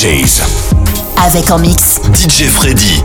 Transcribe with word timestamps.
DJs. 0.00 0.40
Avec 1.18 1.50
en 1.50 1.58
mix 1.58 2.00
DJ 2.14 2.44
Freddy. 2.48 3.04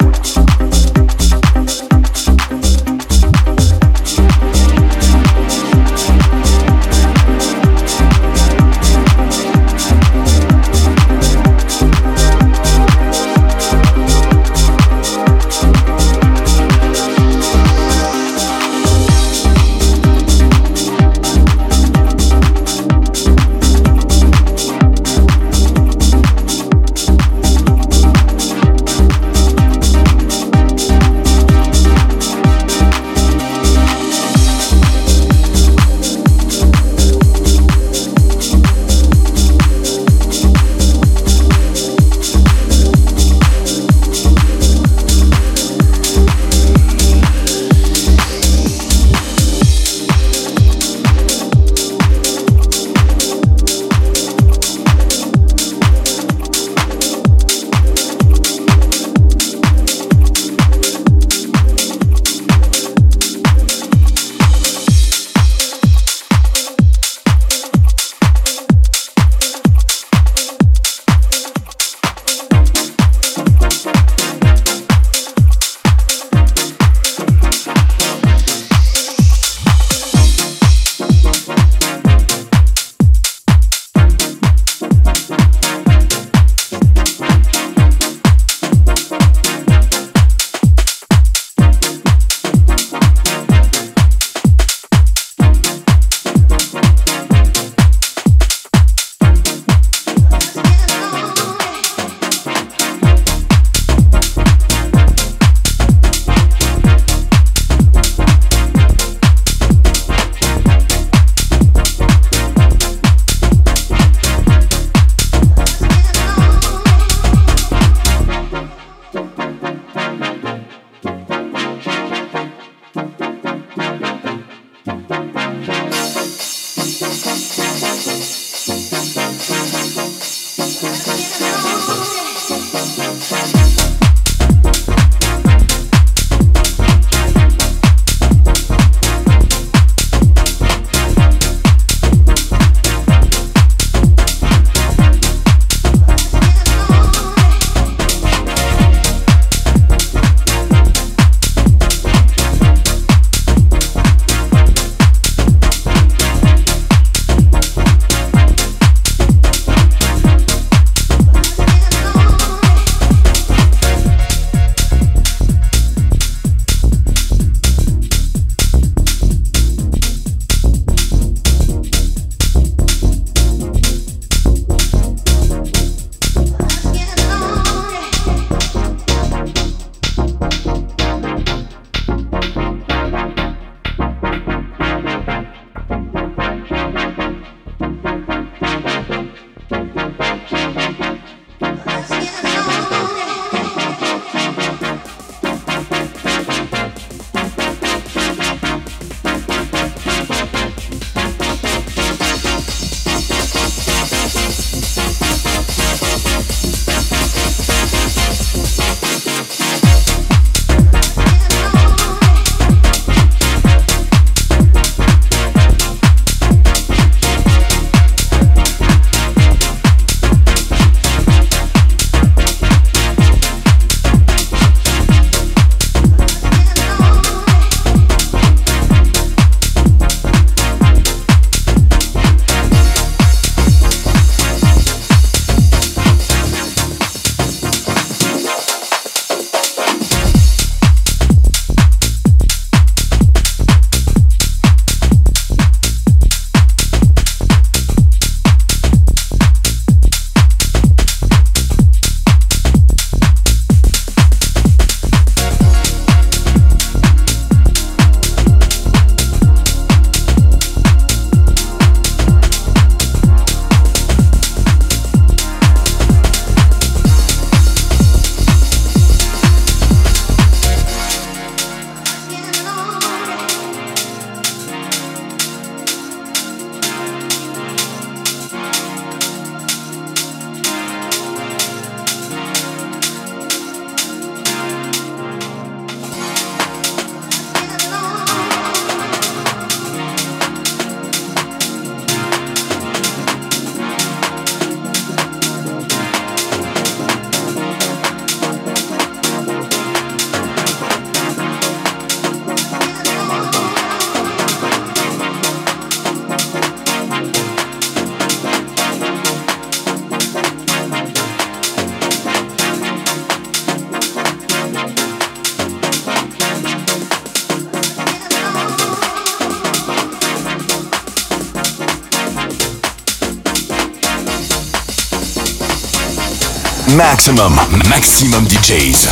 Maximum, 327.21 327.55
maximum 327.87 328.47
DJs. 328.47 329.07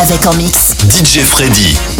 Avec 0.00 0.26
en 0.26 0.34
mix 0.34 0.74
DJ 0.88 1.20
Freddy. 1.20 1.99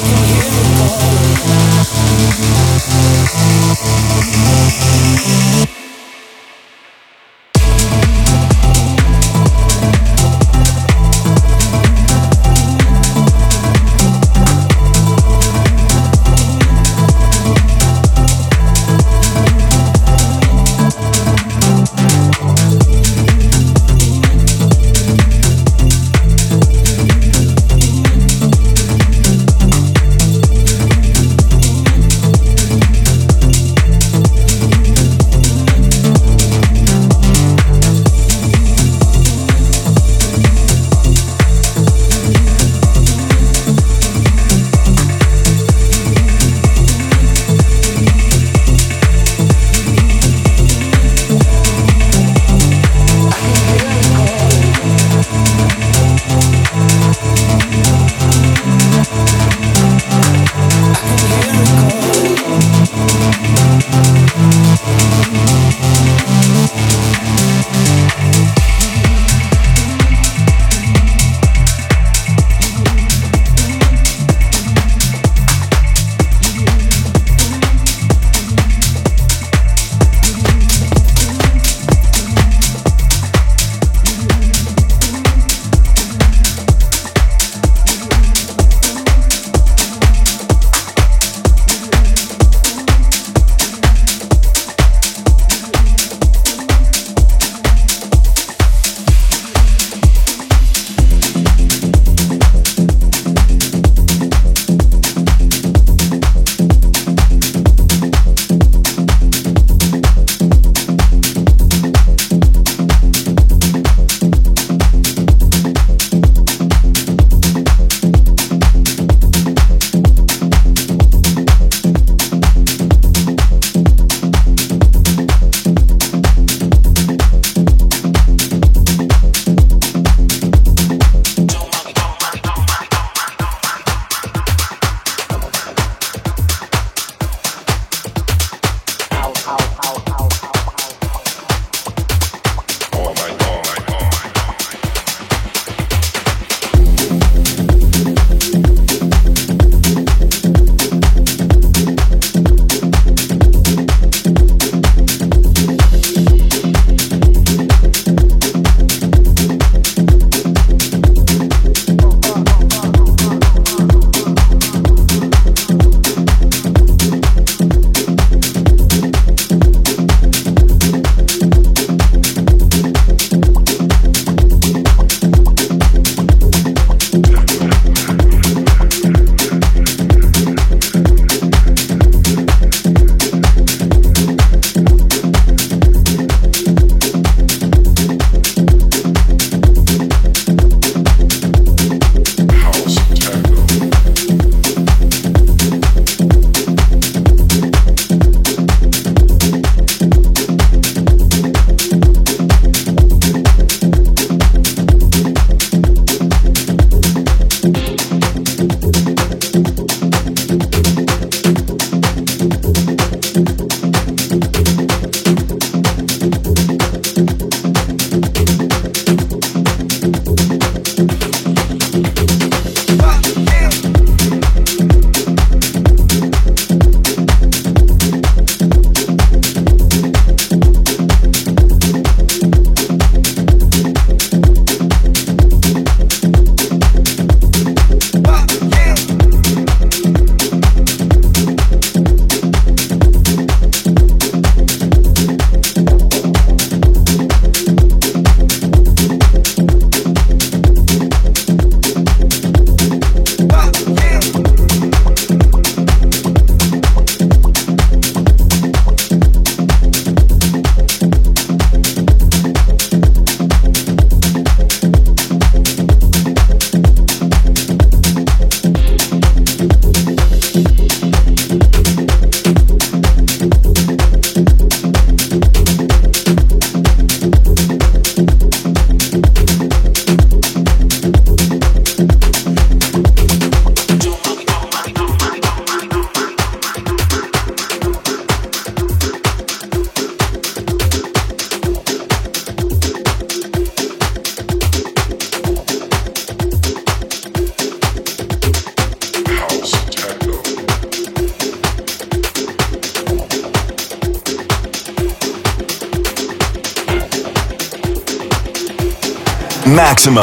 to 0.00 0.06
you. 2.86 2.89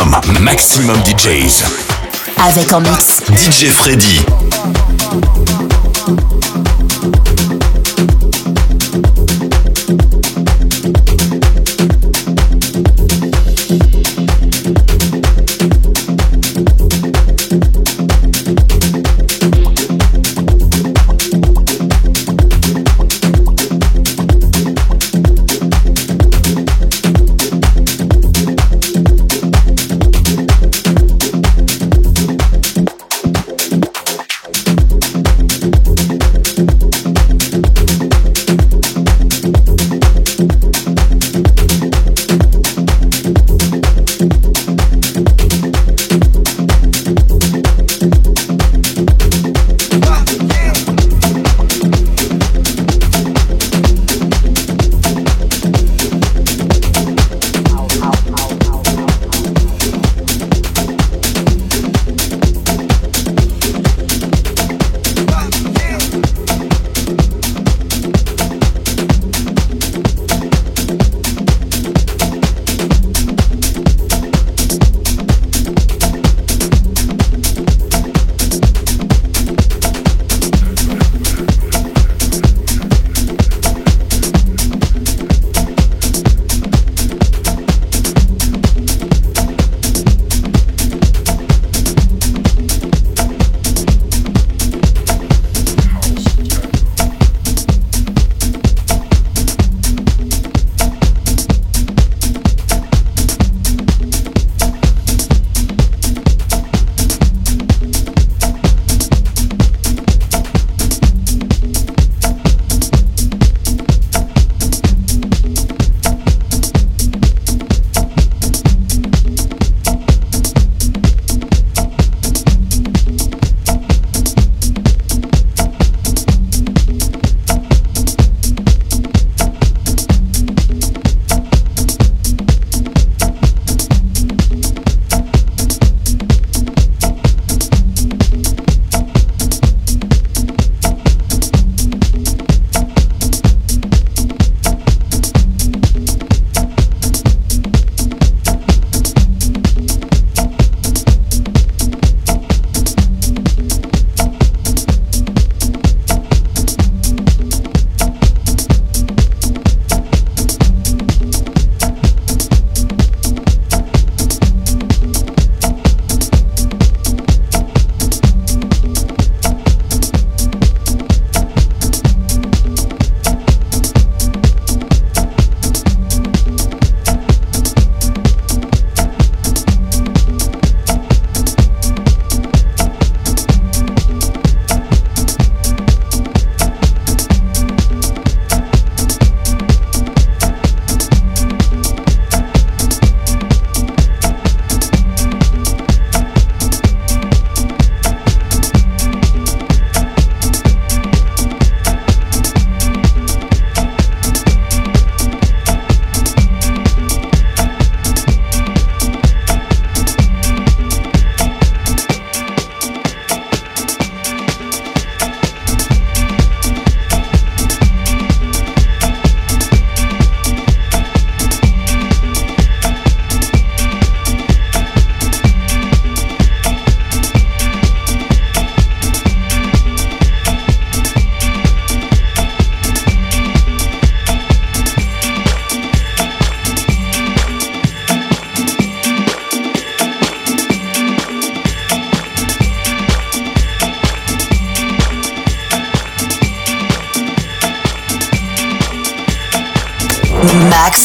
Maximum, 0.06 0.44
maximum 0.44 0.98
DJs. 1.04 1.64
Avec 2.48 2.72
en 2.72 2.82
mix 2.82 3.22
DJ 3.36 3.66
Freddy. 3.70 4.47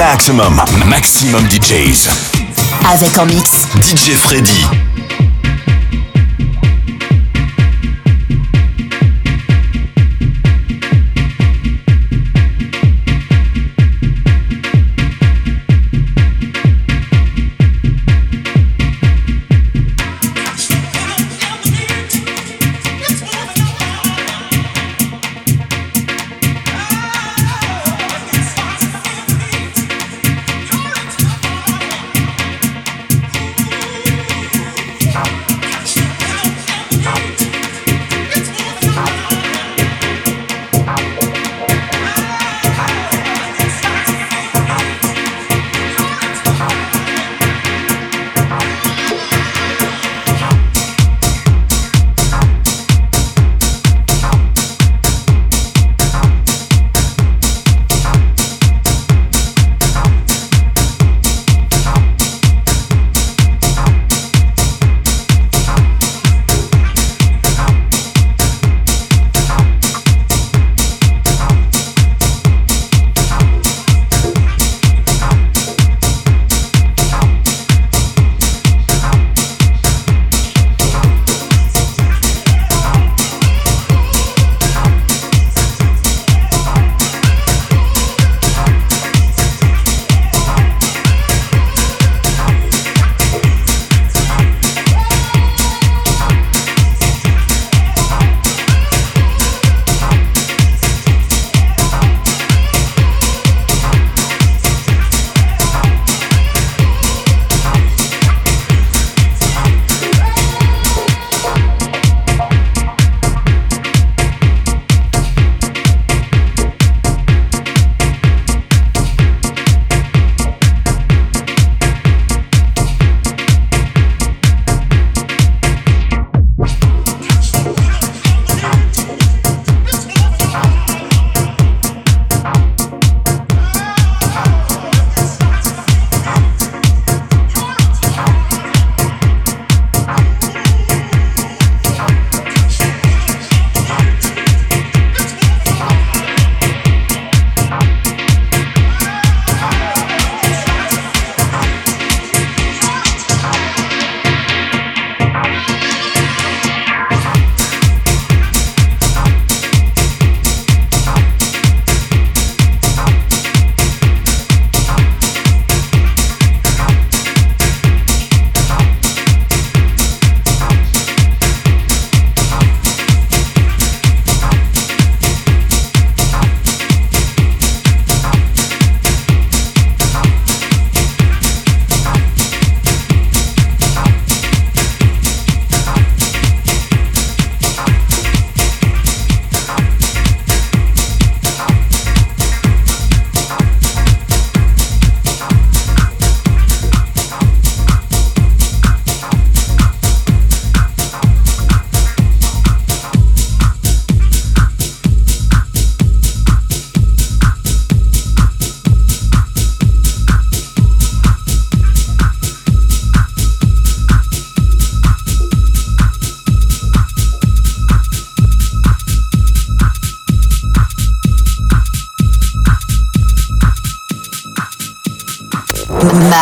Maximum, 0.00 0.58
maximum 0.86 1.46
DJs. 1.50 2.08
Avec 2.90 3.18
en 3.18 3.26
mix 3.26 3.66
DJ 3.82 4.14
Freddy. 4.14 4.79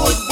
good 0.00 0.29